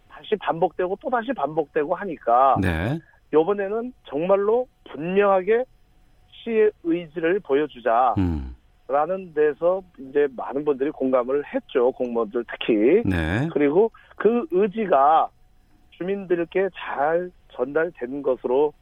[0.10, 2.98] 다시 반복되고 또 다시 반복되고 하니까 네.
[3.34, 5.66] 이번에는 정말로 분명하게
[6.32, 8.14] 시의 의지를 보여주자.
[8.18, 8.35] 음.
[8.88, 11.92] 라는 데서 이제 많은 분들이 공감을 했죠.
[11.94, 13.02] 공무원들 특히.
[13.06, 13.50] 네.
[13.52, 15.30] 그리고 그 의지가
[15.92, 18.74] 주민들께 잘 전달된 것으로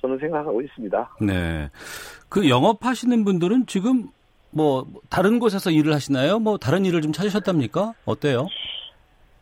[0.00, 1.16] 저는 생각하고 있습니다.
[1.20, 1.68] 네.
[2.28, 4.08] 그 영업하시는 분들은 지금
[4.50, 6.38] 뭐 다른 곳에서 일을 하시나요?
[6.38, 7.92] 뭐 다른 일을 좀 찾으셨답니까?
[8.06, 8.46] 어때요?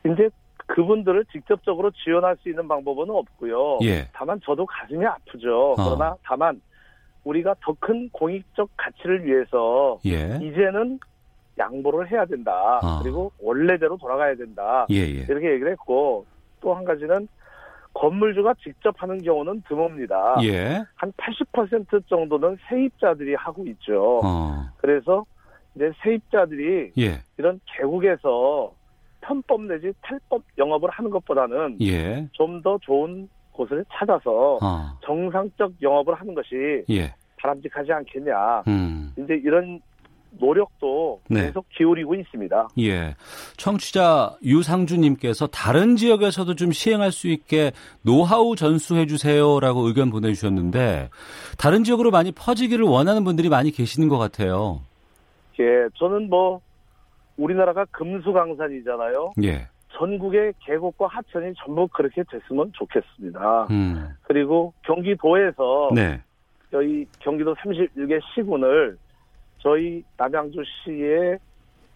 [0.04, 0.28] 이제
[0.66, 3.78] 그분들을 직접적으로 지원할 수 있는 방법은 없고요.
[3.82, 4.08] 예.
[4.12, 5.72] 다만 저도 가슴이 아프죠.
[5.72, 5.74] 어.
[5.76, 6.60] 그러나 다만
[7.26, 10.38] 우리가 더 큰 공익적 가치를 위해서 예.
[10.40, 10.98] 이제는
[11.58, 12.78] 양보를 해야 된다.
[12.82, 13.02] 어.
[13.02, 14.86] 그리고 원래대로 돌아가야 된다.
[14.90, 15.26] 예, 예.
[15.28, 16.24] 이렇게 얘기를 했고
[16.60, 17.28] 또 한 가지는
[17.94, 20.42] 건물주가 직접 하는 경우는 드뭅니다.
[20.44, 20.84] 예.
[20.98, 24.20] 한80% 정도는 세입자들이 하고 있죠.
[24.22, 24.64] 어.
[24.78, 25.24] 그래서
[25.74, 27.20] 이제 세입자들이 예.
[27.38, 28.72] 이런 계곡에서
[29.22, 32.28] 편법 내지 탈법 영업을 하는 것보다는 예.
[32.32, 34.98] 좀더 좋은 곳을 찾아서 어.
[35.04, 37.14] 정상적 영업을 하는 것이 예.
[37.38, 38.62] 바람직하지 않겠냐.
[38.68, 39.12] 음.
[39.16, 39.80] 이제 이런
[40.38, 41.46] 노력도 네.
[41.46, 42.68] 계속 기울이고 있습니다.
[42.80, 43.14] 예.
[43.56, 51.10] 청취자 유상주님께서 다른 지역에서도 좀 시행할 수 있게 노하우 전수해 주세요라고 의견 보내주셨는데
[51.58, 54.82] 다른 지역으로 많이 퍼지기를 원하는 분들이 많이 계시는 것 같아요.
[55.58, 56.60] 예, 저는 뭐
[57.36, 59.32] 우리나라가 금수강산이잖아요.
[59.44, 59.68] 예.
[59.96, 63.66] 전국의 계곡과 하천이 전부 그렇게 됐으면 좋겠습니다.
[63.70, 64.08] 음.
[64.22, 66.20] 그리고 경기도에서 네.
[66.70, 68.98] 저희 경기도 31개 시군을
[69.58, 71.38] 저희 남양주시의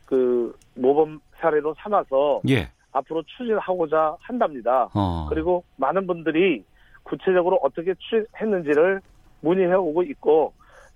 [0.06, 2.68] 그 모범 사례로 삼아서 예.
[2.92, 4.88] 앞으로 추진하고자 한답니다.
[4.94, 5.26] 어.
[5.28, 6.64] 그리고 많은 분들이
[7.02, 9.00] 구체적으로 어떻게 추진했는지를
[9.40, 10.52] 문의해 오고 있고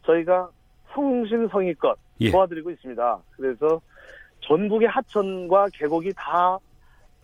[0.07, 0.49] 저희가
[0.93, 2.31] 성심성의껏 예.
[2.31, 3.19] 도와드리고 있습니다.
[3.37, 3.81] 그래서
[4.41, 6.59] 전국의 하천과 계곡이 다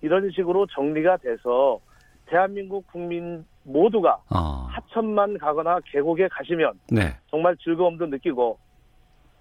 [0.02, 1.80] 이런 식으로 정리가 돼서
[2.26, 4.66] 대한민국 국민 모두가 어.
[4.70, 7.16] 하천만 가거나 계곡에 가시면 네.
[7.28, 8.58] 정말 즐거움도 느끼고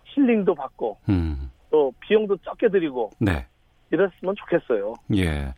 [0.05, 1.51] 힐링도 받고 음.
[1.71, 3.45] 또 비용도 적게 들이고 네.
[3.91, 4.93] 이랬으면 좋겠어요.
[5.15, 5.53] 예.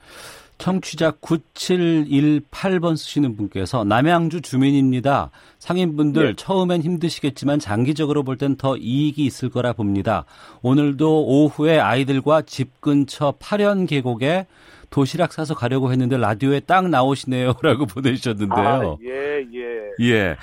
[0.61, 5.31] 청취자 9718번 쓰시는 분께서 남양주 주민입니다.
[5.59, 6.33] 상인분들 네.
[6.35, 10.25] 처음엔 힘드시겠지만 장기적으로 볼 땐 더 이익이 있을 거라 봅니다.
[10.61, 14.45] 오늘도 오후에 아이들과 집 근처 파련 계곡에
[14.89, 18.67] 도시락 사서 가려고 했는데 라디오에 딱 나오시네요라고 보내주셨는데요.
[18.67, 20.05] 아, 예, 예.
[20.09, 20.35] 예.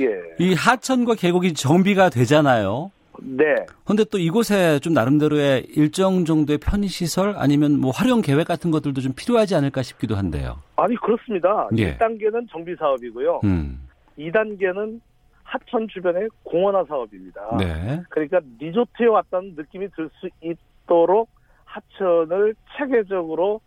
[0.00, 0.06] 예.
[0.40, 2.90] 이 하천과 계곡이 정비가 되잖아요.
[3.20, 3.44] 네.
[3.84, 9.12] 근데 또 이곳에 좀 나름대로의 일정 정도의 편의시설 아니면 뭐 활용 계획 같은 것들도 좀
[9.14, 10.62] 필요하지 않을까 싶기도 한데요.
[10.76, 11.68] 아니, 그렇습니다.
[11.76, 11.96] 예.
[11.96, 13.40] 1단계는 정비 사업이고요.
[13.44, 13.80] 음.
[14.18, 15.00] 2단계는
[15.44, 17.56] 하천 주변의 공원화 사업입니다.
[17.58, 18.02] 네.
[18.08, 21.28] 그러니까 리조트에 왔다는 느낌이 들 수 있도록
[21.64, 23.60] 하천을 체계적으로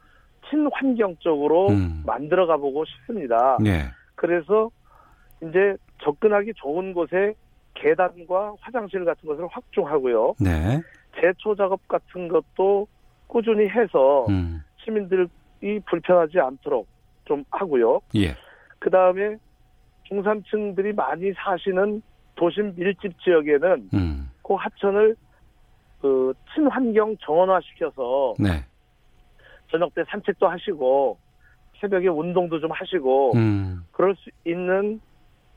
[0.49, 2.03] 친환경적으로 음.
[2.05, 3.57] 만들어 가보고 싶습니다.
[3.59, 3.85] 네.
[4.15, 4.69] 그래서
[5.41, 7.33] 이제 접근하기 좋은 곳에
[7.75, 10.35] 계단과 화장실 같은 것을 확충하고요.
[10.39, 10.81] 네.
[11.19, 12.87] 제초 작업 같은 것도
[13.27, 14.63] 꾸준히 해서 음.
[14.83, 15.27] 시민들이
[15.85, 16.87] 불편하지 않도록
[17.25, 18.01] 좀 하고요.
[18.15, 18.35] 예.
[18.79, 19.37] 그 다음에
[20.03, 22.01] 중산층들이 많이 사시는
[22.35, 24.29] 도심 밀집 지역에는 음.
[24.43, 25.15] 그 하천을
[26.01, 28.63] 그 친환경 정원화시켜서 네.
[29.71, 31.17] 저녁 때 산책도 하시고
[31.79, 33.83] 새벽에 운동도 좀 하시고 음.
[33.91, 34.99] 그럴 수 있는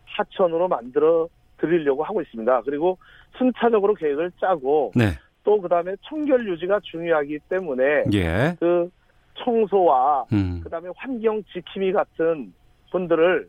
[0.06, 2.62] 하천으로 만들어 드리려고 하고 있습니다.
[2.62, 2.98] 그리고
[3.36, 5.12] 순차적으로 계획을 짜고 네.
[5.44, 8.56] 또 그다음에 청결 유지가 중요하기 때문에 예.
[8.58, 8.90] 그
[9.38, 10.60] 청소와 음.
[10.62, 12.52] 그다음에 환경 지킴이 같은
[12.90, 13.48] 분들을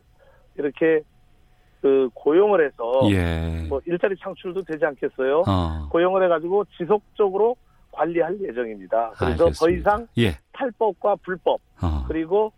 [0.56, 1.02] 이렇게
[1.80, 3.66] 그 고용을 해서 예.
[3.68, 5.42] 뭐 일자리 창출도 되지 않겠어요?
[5.46, 5.88] 어.
[5.90, 7.56] 고용을 해가지고 지속적으로
[7.92, 9.12] 관리할 예정입니다.
[9.16, 9.58] 그래서 알겠습니다.
[9.58, 10.38] 더 이상 예.
[10.52, 12.04] 탈법과 불법 어.
[12.06, 12.52] 그리고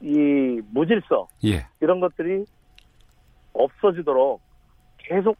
[0.00, 1.66] 이 무질서 예.
[1.80, 2.44] 이런 것들이
[3.52, 4.40] 없어지도록
[5.06, 5.36] 계속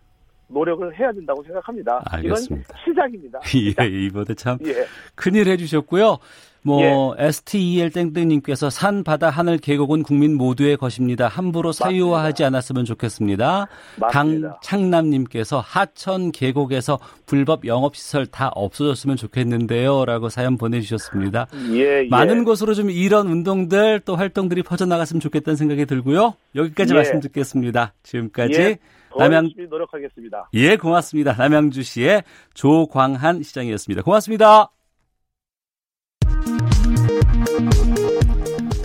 [0.48, 2.00] 노력을 해야 된다고 생각합니다.
[2.06, 2.54] 알겠습니다.
[2.54, 3.40] 이건 시작입니다.
[3.80, 4.86] 예, 이번에 참 예.
[5.14, 6.18] 큰일 해주셨고요.
[6.62, 7.26] 뭐 예.
[7.26, 11.28] STEL 땡땡님께서 산 바다 하늘 계곡은 국민 모두의 것입니다.
[11.28, 13.68] 함부로 사유화하지 않았으면 좋겠습니다.
[14.00, 14.58] 맞습니다.
[14.60, 21.46] 강창남님께서 하천 계곡에서 불법 영업 시설 다 없어졌으면 좋겠는데요라고 사연 보내주셨습니다.
[21.74, 22.08] 예, 예.
[22.08, 26.34] 많은 곳으로 좀 이런 운동들 또 활동들이 퍼져나갔으면 좋겠다는 생각이 들고요.
[26.56, 26.96] 여기까지 예.
[26.96, 27.94] 말씀 듣겠습니다.
[28.02, 28.78] 지금까지 예.
[29.18, 30.50] 남양 노력하겠습니다.
[30.54, 31.32] 예, 고맙습니다.
[31.32, 32.24] 남양주시의
[32.54, 34.02] 조광한 시장이었습니다.
[34.02, 34.70] 고맙습니다.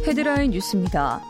[0.08, 1.22] 헤드라인 뉴스입니다.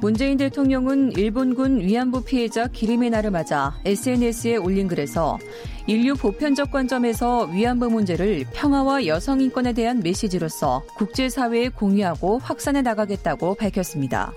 [0.00, 5.38] 문재인 대통령은 일본군 위안부 피해자 기림의 날을 맞아 SNS에 올린 글에서
[5.86, 14.32] 인류 보편적 관점에서 위안부 문제를 평화와 여성 인권에 대한 메시지로서 국제사회에 공유하고 확산해 나가겠다고 밝혔습니다.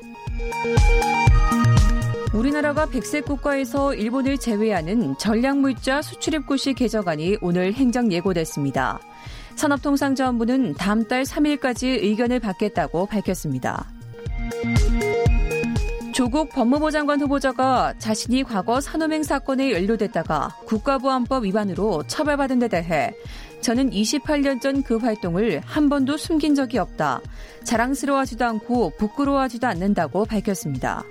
[2.33, 8.99] 우리나라가 백색 국가에서 일본을 제외하는 전략물자 수출입고시 개정안이 오늘 행정 예고됐습니다.
[9.55, 13.85] 산업통상자원부는 다음 달 3일까지 의견을 받겠다고 밝혔습니다.
[16.11, 23.13] 조국 법무부 장관 후보자가 자신이 과거 산호맹 사건에 연루됐다가 국가보안법 위반으로 처벌받은 데 대해
[23.61, 27.21] 저는 28년 전 그 활동을 한 번도 숨긴 적이 없다.
[27.63, 31.03] 자랑스러워하지도 않고 부끄러워하지도 않는다고 밝혔습니다.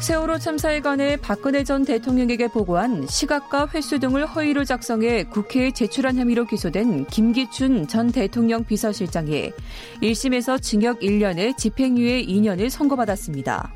[0.00, 6.46] 세월호 참사에 관해 박근혜 전 대통령에게 보고한 시각과 횟수 등을 허위로 작성해 국회에 제출한 혐의로
[6.46, 9.50] 기소된 김기춘 전 대통령 비서실장이
[10.00, 13.72] 1심에서 징역 1년에 집행유예 2년을 선고받았습니다.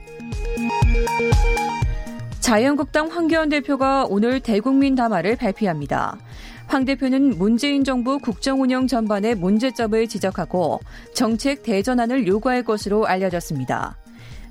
[2.39, 6.19] 자유한국당 황교안 대표가 오늘 대국민 담화를 발표합니다.
[6.67, 10.81] 황 대표는 문재인 정부 국정 운영 전반의 문제점을 지적하고
[11.15, 13.97] 정책 대전환을 요구할 것으로 알려졌습니다.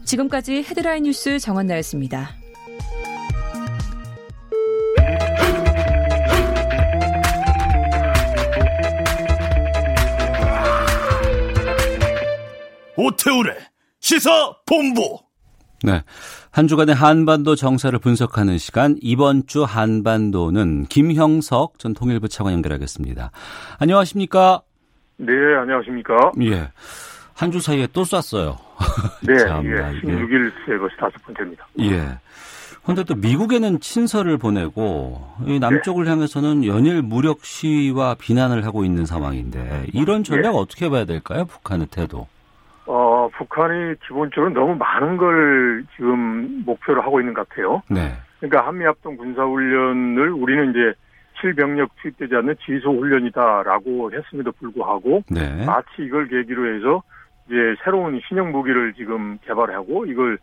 [0.05, 2.29] 지금까지 헤드라인 뉴스 정한나였습니다.
[12.97, 13.55] 오태우래
[13.99, 15.19] 시사 본부.
[15.83, 16.03] 네.
[16.51, 23.31] 한 주간의 한반도 정세를 분석하는 시간 이번 주 한반도는 김형석 전 통일부 차관 연결하겠습니다.
[23.79, 24.61] 안녕하십니까?
[25.17, 26.33] 네, 안녕하십니까?
[26.41, 26.69] 예.
[27.35, 28.57] 한 주 사이에 또 쐈어요.
[29.27, 29.37] 네, 예.
[30.01, 31.65] 16일째 것이 다섯 번째입니다.
[31.79, 32.17] 예.
[32.83, 36.11] 그런데 또 미국에는 친서를 보내고 이 남쪽을 네.
[36.11, 40.57] 향해서는 연일 무력 시위와 비난을 하고 있는 상황인데 이런 전략 네.
[40.57, 41.45] 어떻게 봐야 될까요?
[41.45, 42.27] 북한의 태도.
[42.87, 47.83] 어, 북한이 기본적으로 너무 많은 걸 지금 목표로 하고 있는 것 같아요.
[47.89, 48.13] 네.
[48.39, 50.93] 그러니까 한미합동 군사훈련을 우리는 이제
[51.41, 55.65] 실병력 투입되지 않는 지소훈련이다라고 했음에도 불구하고 네.
[55.65, 57.03] 마치 이걸 계기로 해서
[57.47, 60.37] 이제 새로운 신형 무기를 지금 개발하고 이걸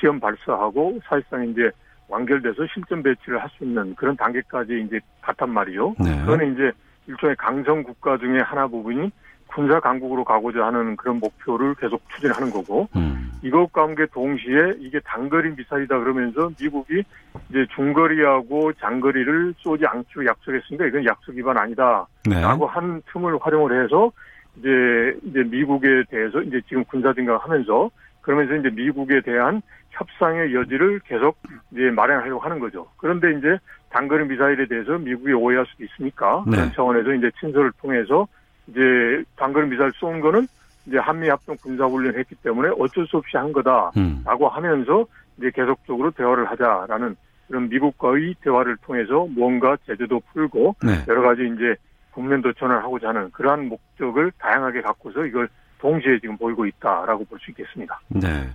[0.00, 1.70] 시험 발사하고 사실상 이제
[2.08, 5.94] 완결돼서 실전 배치를 할 수 있는 그런 단계까지 이제 갔단 말이죠.
[6.00, 6.20] 네.
[6.20, 6.72] 그거는 이제
[7.06, 9.10] 일종의 강성 국가 중에 하나 부분이
[9.54, 13.30] 군사 강국으로 가고자 하는 그런 목표를 계속 추진하는 거고 음.
[13.42, 17.02] 이것과 함께 동시에 이게 단거리 미사일이다 그러면서 미국이
[17.48, 20.86] 이제 중거리하고 장거리를 쏘지 않기로 약속했습니다.
[20.86, 22.42] 이건 약속 위반 아니다라고 네.
[22.68, 24.12] 한 틈을 활용을 해서
[24.58, 31.36] 이제 이제 미국에 대해서 이제 지금 군사 증강하면서 그러면서 이제 미국에 대한 협상의 여지를 계속
[31.72, 32.86] 이제 마련하려고 하는 거죠.
[32.98, 33.58] 그런데 이제
[33.90, 36.56] 단거리 미사일에 대해서 미국이 오해할 수도 있으니까 네.
[36.56, 38.28] 그런 차원에서 이제 친서를 통해서
[38.70, 40.46] 이제 단거리 미사일 쏜 거는
[40.86, 44.24] 이제 한미 합동 군사 훈련 했기 때문에 어쩔 수 없이 한 거다라고 음.
[44.26, 45.04] 하면서
[45.38, 47.16] 이제 계속적으로 대화를 하자라는
[47.48, 51.04] 그런 미국과의 대화를 통해서 무언가 제재도 풀고 네.
[51.08, 51.74] 여러 가지 이제
[52.12, 57.50] 국면 도천을 하고자 하는 그러한 목적을 다양하게 갖고서 이걸 동시에 지금 보이고 있다라고 볼 수
[57.50, 58.00] 있겠습니다.
[58.08, 58.48] 네.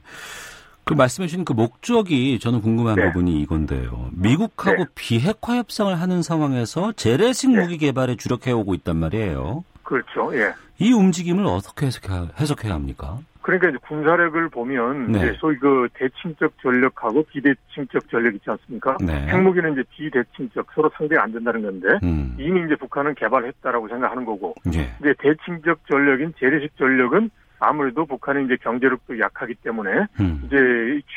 [0.83, 3.05] 그 말씀해 주신 그 목적이 저는 궁금한 네.
[3.07, 4.09] 부분이 이건데요.
[4.13, 4.89] 미국하고 네.
[4.93, 7.61] 비핵화 협상을 하는 상황에서 재래식 네.
[7.61, 9.63] 무기 개발에 주력해 오고 있단 말이에요.
[9.85, 10.35] 그렇죠.
[10.35, 10.53] 예.
[10.79, 13.19] 이 움직임을 어떻게 해석해야, 해석해야 합니까?
[13.41, 15.19] 그러니까 이제 군사력을 보면 네.
[15.19, 18.97] 이제 소위 그 대칭적 전력하고 비대칭적 전력 있지 않습니까?
[18.99, 19.27] 네.
[19.27, 22.35] 핵무기는 이제 비대칭적 서로 상대가 안 된다는 건데 음.
[22.39, 24.89] 이미 이제 북한은 개발했다라고 생각하는 거고 예.
[24.99, 30.41] 이제 대칭적 전력인 재래식 전력은 아무래도 북한이 이제 경제력도 약하기 때문에 음.
[30.45, 30.57] 이제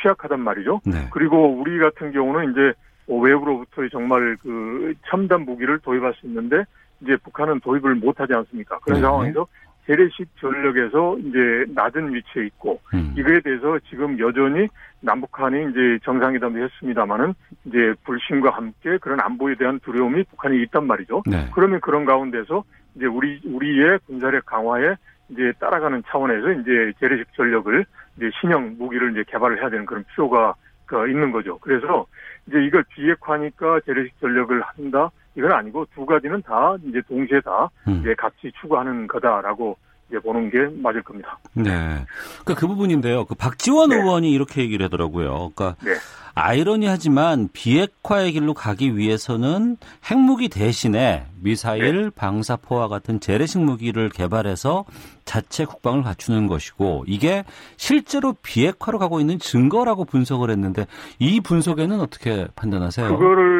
[0.02, 0.82] 취약하단 말이죠.
[0.84, 1.08] 네.
[1.10, 2.72] 그리고 우리 같은 경우는 이제
[3.06, 6.64] 외부로부터 정말 그 첨단 무기를 도입할 수 있는데
[7.00, 8.78] 이제 북한은 도입을 못하지 않습니까?
[8.80, 9.02] 그런 네.
[9.02, 9.46] 상황에서
[9.86, 13.14] 재래식 전력에서 이제 낮은 위치에 있고 음.
[13.16, 14.68] 이거에 대해서 지금 여전히
[15.00, 17.34] 남북한이 이제 정상회담도 했습니다마는
[17.64, 21.22] 이제 불신과 함께 그런 안보에 대한 두려움이 북한이 있단 말이죠.
[21.26, 21.48] 네.
[21.54, 22.64] 그러면 그런 가운데서
[22.96, 24.94] 이제 우리 우리의 군사력 강화에
[25.30, 27.84] 이제 따라가는 차원에서 이제 재래식 전력을
[28.16, 31.58] 이제 신형 무기를 이제 개발을 해야 되는 그런 필요가 그 있는 거죠.
[31.58, 32.06] 그래서
[32.46, 38.00] 이제 이걸 비핵화니까 재래식 전력을 한다 이건 아니고 두 가지는 다 이제 동시에 다 음.
[38.00, 39.76] 이제 같이 추구하는 거다라고
[40.08, 41.38] 이제 보는 게 맞을 겁니다.
[41.52, 41.62] 네.
[42.42, 43.24] 그러니까 그 부분인데요.
[43.24, 43.96] 그 박지원 네.
[43.96, 45.52] 의원이 이렇게 얘기를 하더라고요.
[45.54, 45.92] 그러니까 네.
[46.34, 49.76] 아이러니하지만 비핵화의 길로 가기 위해서는
[50.08, 52.10] 핵무기 대신에 미사일, 네.
[52.14, 54.84] 방사포와 같은 재래식 무기를 개발해서
[55.24, 57.44] 자체 국방을 갖추는 것이고 이게
[57.76, 60.86] 실제로 비핵화로 가고 있는 증거라고 분석을 했는데
[61.18, 63.08] 이 분석에는 어떻게 판단하세요?
[63.08, 63.57] 그거를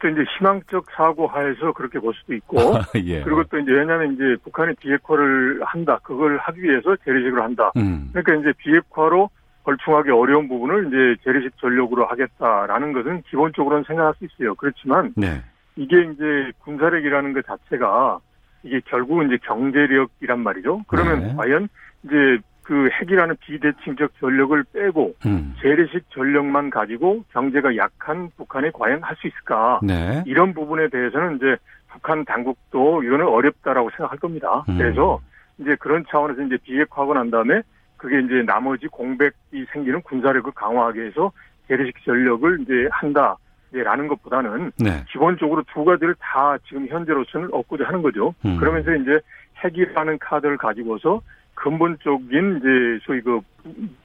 [0.00, 2.56] 어떤 이제 희망적 사고 하에서 그렇게 볼 수도 있고
[3.04, 3.22] 예.
[3.22, 7.70] 그리고 또 이제 왜냐하면 이제 북한이 비핵화를 한다 그걸 하기 위해서 재래식으로 한다.
[7.76, 8.08] 음.
[8.12, 9.28] 그러니까 이제 비핵화로
[9.64, 14.54] 벌충하기 어려운 부분을 이제 재래식 전력으로 하겠다라는 것은 기본적으로는 생각할 수 있어요.
[14.54, 15.42] 그렇지만 네.
[15.76, 18.18] 이게 이제 군사력이라는 것 자체가
[18.62, 20.82] 이게 결국은 이제 경제력이란 말이죠.
[20.88, 21.34] 그러면 네.
[21.36, 21.68] 과연
[22.04, 22.38] 이제
[22.70, 25.56] 그 핵이라는 비대칭적 전력을 빼고 음.
[25.60, 29.80] 재래식 전력만 가지고 경제가 약한 북한이 과연 할 수 있을까?
[29.82, 30.22] 네.
[30.24, 31.56] 이런 부분에 대해서는 이제
[31.88, 34.64] 북한 당국도 이거는 어렵다라고 생각할 겁니다.
[34.68, 34.78] 음.
[34.78, 35.18] 그래서
[35.58, 37.60] 이제 그런 차원에서 이제 비핵화하고 난 다음에
[37.96, 41.32] 그게 이제 나머지 공백이 생기는 군사력을 강화하기 위해서
[41.66, 43.36] 재래식 전력을 이제 한다.
[43.72, 45.04] 라는 것보다는 네.
[45.12, 48.34] 기본적으로 두 가지를 다 지금 현재로서는 얻고자 하는 거죠.
[48.44, 48.56] 음.
[48.58, 49.20] 그러면서 이제
[49.64, 51.20] 핵이라는 카드를 가지고서
[51.60, 53.40] 근본적인 이제 소위 그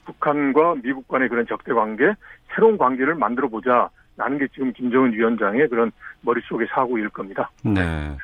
[0.05, 2.13] 북한과 미국 간의 그런 적대 관계,
[2.53, 5.91] 새로운 관계를 만들어 보자 라는 게 지금 김정은 위원장의 그런
[6.21, 7.49] 머릿속의 사고일 겁니다.
[7.63, 7.73] 네.
[7.73, 8.17] 네.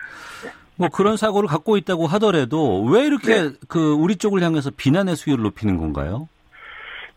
[0.77, 3.49] 뭐 그런 사고를 갖고 있다고 하더라도 왜 이렇게 네.
[3.67, 6.27] 그 우리 쪽을 향해서 비난의 수위를 높이는 건가요?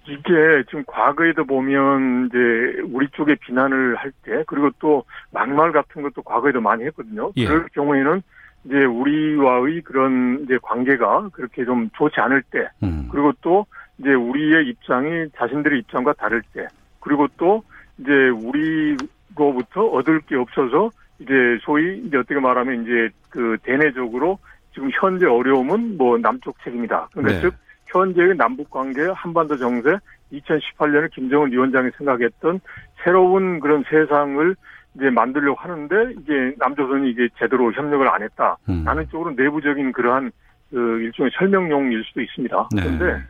[0.07, 6.23] 이게 지금 과거에도 보면 이제 우리 쪽에 비난을 할 때 그리고 또 막말 같은 것도
[6.23, 7.33] 과거에도 많이 했거든요.
[7.37, 7.47] 예.
[7.47, 8.23] 그럴 경우에는
[8.65, 13.09] 이제 우리와의 그런 이제 관계가 그렇게 좀 좋지 않을 때 음.
[13.11, 13.67] 그리고 또
[13.99, 16.67] 이제 우리의 입장이 자신들의 입장과 다를 때
[17.01, 17.63] 그리고 또
[17.99, 24.39] 이제 우리로부터 얻을 게 없어서 이제 소위 이제 어떻게 말하면 이제 그 대내적으로
[24.73, 27.09] 지금 현재 어려움은 뭐 남쪽 책임이다.
[27.13, 27.41] 그러니까 네.
[27.43, 27.55] 즉
[27.87, 29.91] 현재의 남북 관계 한반도 정세
[30.33, 32.61] 2018년에 김정은 위원장이 생각했던
[33.05, 34.57] 새로운 그런 세상을
[34.95, 38.57] 이제 만들려고 하는데 이게 남조선이 이게 제대로 협력을 안 했다.
[38.69, 38.85] 음.
[38.85, 40.31] 라는 쪽으로 내부적인 그러한
[40.71, 42.69] 그 일종의 설명용일 수도 있습니다.
[42.75, 42.83] 네.
[42.83, 43.25] 그런데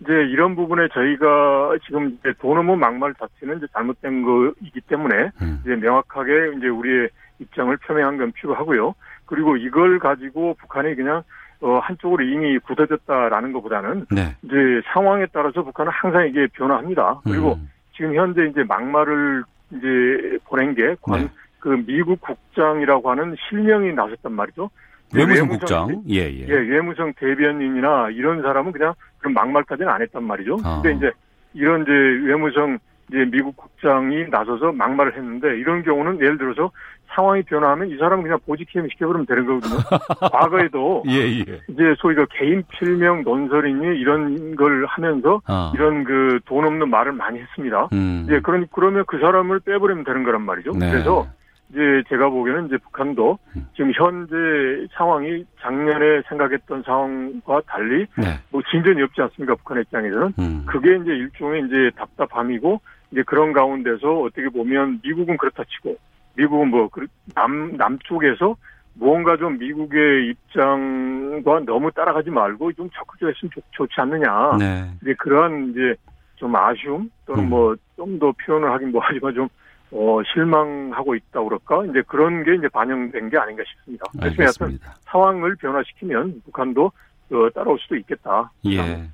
[0.00, 5.60] 이제 이런 부분에 저희가 지금 이제 돈어무 막말 자체는 이제 잘못된 거이기 때문에 음.
[5.62, 8.94] 이제 명확하게 이제 우리의 입장을 표명한 건 필요하고요.
[9.26, 11.22] 그리고 이걸 가지고 북한이 그냥
[11.60, 14.36] 어, 한쪽으로 이미 굳어졌다라는 것보다는 네.
[14.42, 17.20] 이제 상황에 따라서 북한은 항상 이게 변화합니다.
[17.24, 17.70] 그리고 음.
[17.96, 19.44] 지금 현재 이제 막말을
[19.76, 21.28] 이제 보낸 게 관, 네.
[21.58, 24.70] 그 미국 국장이라고 하는 실명이 나섰단 말이죠.
[25.14, 26.46] 외무성 국장, 예, 예.
[26.48, 30.58] 예, 외무성 대변인이나 이런 사람은 그냥 그런 막말까지는 안 했단 말이죠.
[30.64, 30.80] 아.
[30.82, 31.12] 근데 이제
[31.52, 32.78] 이런 이제 외무성
[33.08, 36.70] 이제 미국 국장이 나서서 막말을 했는데 이런 경우는 예를 들어서
[37.14, 39.78] 상황이 변화하면 이 사람은 그냥 보직해임 시켜버리면 되는 거거든요.
[40.32, 41.60] 과거에도 예, 예.
[41.68, 45.72] 이제 소위 그 개인 필명 논설이니 이런 걸 하면서 아.
[45.74, 47.88] 이런 그 돈 없는 말을 많이 했습니다.
[47.92, 48.22] 음.
[48.24, 50.72] 이제 그런 그러면 그 사람을 빼버리면 되는 거란 말이죠.
[50.72, 50.90] 네.
[50.90, 51.26] 그래서
[51.70, 53.66] 이제 제가 보기에는 이제 북한도 음.
[53.74, 58.38] 지금 현재 상황이 작년에 생각했던 상황과 달리 네.
[58.50, 59.54] 뭐 진전이 없지 않습니까?
[59.56, 60.64] 북한 입장에서는 음.
[60.66, 62.80] 그게 이제 일종의 이제 답답함이고
[63.14, 65.96] 이제 그런 가운데서 어떻게 보면 미국은 그렇다 치고
[66.36, 66.88] 미국은 뭐
[67.36, 68.56] 남 남쪽에서
[68.94, 74.56] 무언가 좀 미국의 입장과 너무 따라가지 말고 좀 적극적으로 했으면 좋, 지 않느냐.
[74.58, 74.90] 네.
[75.02, 75.94] 이제 그러한 이제
[76.36, 77.50] 좀 아쉬움 또는 음.
[77.50, 79.48] 뭐좀 더 표현을 하긴 뭐 하지만 좀
[79.92, 81.86] 어, 실망하고 있다 그럴까?
[81.86, 84.04] 이제 그런 게 이제 반영된 게 아닌가 싶습니다.
[84.34, 84.66] 그래서
[85.06, 86.90] 상황을 변화시키면 북한도
[87.30, 88.50] 어, 따라올 수도 있겠다.
[88.66, 89.08] 예.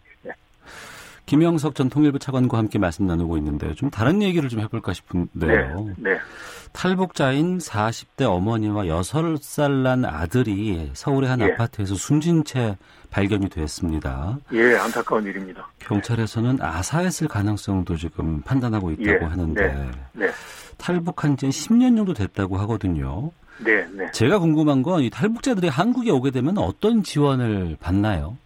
[1.31, 1.37] 네.
[1.37, 3.75] 김영석 전 통일부 차관과 함께 말씀 나누고 있는데요.
[3.75, 5.85] 좀 다른 얘기를 좀 해볼까 싶은데요.
[5.99, 6.11] 네.
[6.11, 6.19] 네.
[6.73, 11.45] 탈북자인 40대 어머니와 6살 난 아들이 서울의 한 예.
[11.47, 12.77] 아파트에서 숨진 채
[13.11, 14.39] 발견이 됐습니다.
[14.53, 15.69] 예, 안타까운 일입니다.
[15.81, 19.29] 경찰에서는 아사했을 가능성도 지금 판단하고 있다고 예.
[19.29, 19.91] 하는데 네.
[20.27, 20.31] 네.
[20.79, 23.31] 탈북한 지 10년 정도 됐다고 하거든요.
[23.59, 24.11] 네, 네.
[24.13, 28.37] 제가 궁금한 건 이 탈북자들이 한국에 오게 되면 어떤 지원을 받나요?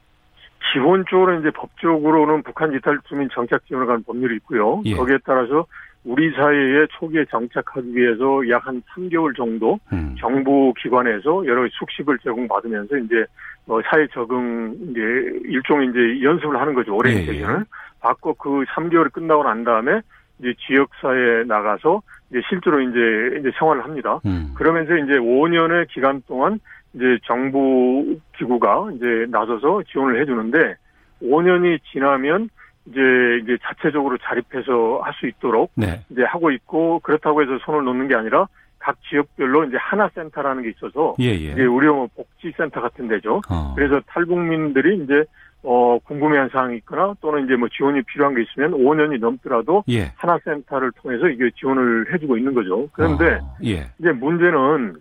[0.74, 4.82] 기본적으로 이제 법적으로는 북한 이탈 주민 정착 지원을 가는 법률이 있고요.
[4.84, 4.94] 예.
[4.94, 5.66] 거기에 따라서
[6.02, 10.16] 우리 사회에 초기에 정착하기 위해서 약 한 3개월 정도 음.
[10.18, 13.24] 정부 기관에서 여러 숙식을 제공받으면서 이제
[13.66, 15.00] 뭐 사회 적응 이제
[15.44, 16.94] 일종의 이제 연습을 하는 거죠.
[16.96, 17.64] 오리엔테이션을 예, 예.
[18.00, 20.00] 받고 그 3개월이 끝나고 난 다음에
[20.40, 24.20] 이제 지역 사회에 나가서 이제 실제로 이제 이제 생활을 합니다.
[24.26, 24.52] 음.
[24.54, 26.58] 그러면서 이제 5년의 기간 동안
[26.94, 30.76] 이제 정부 기구가 이제 나서서 지원을 해주는데
[31.22, 32.48] 5년이 지나면
[32.86, 33.00] 이제
[33.42, 36.00] 이제 자체적으로 자립해서 할 수 있도록 네.
[36.10, 38.46] 이제 하고 있고 그렇다고 해서 손을 놓는 게 아니라
[38.78, 41.52] 각 지역별로 이제 하나 센터라는 게 있어서 예, 예.
[41.52, 43.40] 이제 우리 뭐 복지센터 같은 데죠.
[43.48, 43.72] 어.
[43.74, 45.24] 그래서 탈북민들이 이제
[45.64, 50.12] 어 궁금해한 사항이 있거나 또는 이제 뭐 지원이 필요한 게 있으면 5년이 넘더라도 예.
[50.16, 52.88] 하나 센터를 통해서 이게 지원을 해주고 있는 거죠.
[52.92, 53.56] 그런데 어.
[53.64, 53.86] 예.
[53.98, 54.96] 이제 문제는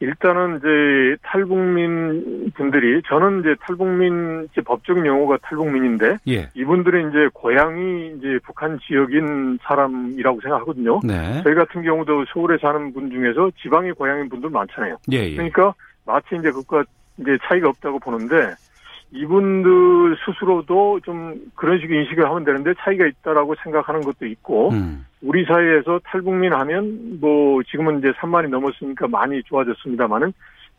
[0.00, 6.48] 일단은 이제 탈북민 분들이 저는 이제 탈북민 이제 법적인 용어가 탈북민인데 예.
[6.54, 11.00] 이분들은 이제 고향이 이제 북한 지역인 사람이라고 생각하거든요.
[11.04, 11.42] 네.
[11.44, 14.96] 저희 같은 경우도 서울에 사는 분 중에서 지방의 고향인 분들 많잖아요.
[15.12, 15.34] 예, 예.
[15.34, 15.74] 그러니까
[16.06, 16.84] 마치 이제 그것과
[17.18, 18.54] 이제 차이가 없다고 보는데
[19.12, 25.04] 이분들 스스로도 좀 그런 식의 인식을 하면 되는데 차이가 있다라고 생각하는 것도 있고 음.
[25.20, 30.32] 우리 사회에서 탈북민 하면 뭐 지금은 이제 3만이 넘었으니까 많이 좋아졌습니다만은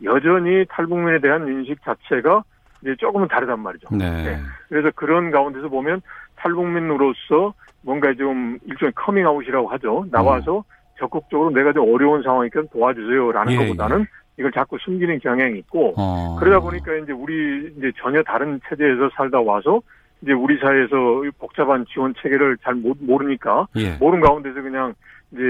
[0.04, 2.44] 여전히 탈북민에 대한 인식 자체가
[2.82, 3.90] 이제 조금은 다르단 말이죠.
[3.92, 4.10] 네.
[4.24, 4.40] 네.
[4.70, 6.02] 그래서 그런 가운데서 보면
[6.38, 7.54] 탈북민으로서
[7.84, 10.06] 뭔가 좀 일종의 커밍아웃이라고 하죠.
[10.10, 10.64] 나와서 음.
[10.98, 14.06] 적극적으로 내가 좀 어려운 상황이니까 도와주세요라는 예, 것보다는 예.
[14.38, 16.38] 이걸 자꾸 숨기는 경향이 있고 어.
[16.40, 19.82] 그러다 보니까 이제 우리 이제 전혀 다른 체제에서 살다 와서
[20.22, 23.94] 이제 우리 사회에서 복잡한 지원 체계를 잘 모르니까 예.
[24.00, 24.94] 모르는 가운데서 그냥
[25.32, 25.42] 이제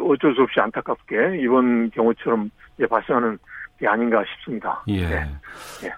[0.00, 3.38] 어쩔 수 없이 안타깝게 이번 경우처럼 이제 발생하는
[3.78, 4.82] 게 아닌가 싶습니다.
[4.88, 5.08] 예.
[5.08, 5.32] 네.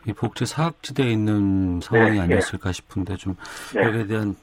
[0.07, 0.13] 네.
[0.13, 2.21] 복지 사각지대에 있는 상황이 네.
[2.21, 3.35] 아니었을까 싶은데 좀
[3.75, 3.83] 네.
[3.83, 4.35] 여기에 대한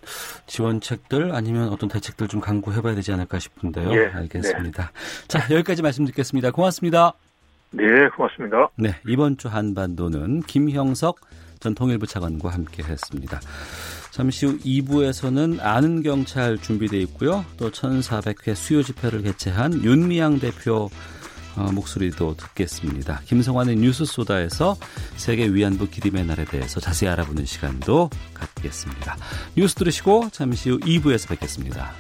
[0.46, 3.92] 지원책들 아니면 어떤 대책들 좀 강구해봐야 되지 않을까 싶은데요.
[3.92, 4.12] 예.
[4.14, 4.92] 알겠습니다.
[5.28, 6.52] 자 여기까지 말씀 듣겠습니다.
[6.52, 7.14] 고맙습니다.
[7.72, 7.84] 네,
[8.16, 8.70] 고맙습니다.
[8.76, 11.20] 네, 이번 주 한반도는 김형석
[11.60, 13.40] 전 통일부 차관과 함께 했습니다.
[14.12, 17.46] 잠시 후 2부에서는 아는 경찰 준비되어 있고요.
[17.58, 20.90] 또 1400회 수요 집회를 개최한 윤미향 대표
[21.58, 23.22] 어, 목소리도 듣겠습니다.
[23.26, 24.76] 김성환의 뉴스 소다에서
[25.18, 29.18] 세계 위안부 기림의 날에 대해서 자세히 알아보는 시간도 갖겠습니다.
[29.58, 31.92] 뉴스 들으시고 잠시 후 2부에서 뵙겠습니다.